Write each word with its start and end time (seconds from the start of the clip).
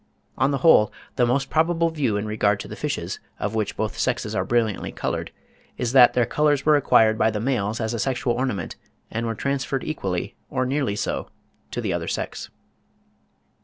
On 0.35 0.49
the 0.49 0.57
whole, 0.65 0.91
the 1.15 1.27
most 1.27 1.51
probable 1.51 1.91
view 1.91 2.17
in 2.17 2.25
regard 2.25 2.59
to 2.61 2.67
the 2.67 2.75
fishes, 2.75 3.19
of 3.39 3.53
which 3.53 3.77
both 3.77 3.95
sexes 3.99 4.33
are 4.33 4.43
brilliantly 4.43 4.91
coloured, 4.91 5.29
is 5.77 5.91
that 5.91 6.13
their 6.15 6.25
colours 6.25 6.65
were 6.65 6.75
acquired 6.75 7.19
by 7.19 7.29
the 7.29 7.39
males 7.39 7.79
as 7.79 7.93
a 7.93 7.99
sexual 7.99 8.33
ornament, 8.33 8.75
and 9.11 9.27
were 9.27 9.35
transferred 9.35 9.83
equally, 9.83 10.33
or 10.49 10.65
nearly 10.65 10.95
so, 10.95 11.29
to 11.69 11.81
the 11.81 11.93
other 11.93 12.07
sex. 12.07 12.49